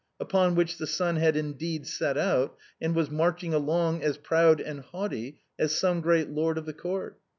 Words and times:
Upon 0.19 0.55
which 0.55 0.79
the 0.79 0.87
sun 0.87 1.17
had 1.17 1.37
indeed 1.37 1.85
set 1.85 2.17
out, 2.17 2.57
and 2.81 2.95
was 2.95 3.11
march 3.11 3.43
ing 3.43 3.53
along 3.53 4.01
as 4.01 4.17
proud 4.17 4.59
and 4.59 4.79
haughty 4.79 5.37
as 5.59 5.75
some 5.75 6.01
great 6.01 6.31
lord 6.31 6.57
of 6.57 6.65
the 6.65 6.73
court. 6.73 7.19